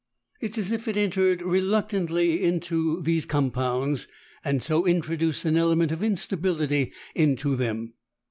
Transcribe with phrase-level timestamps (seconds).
[0.41, 4.07] It is as if it entered reluctantly into these compounds
[4.43, 7.93] and so introduced an element of instability into them.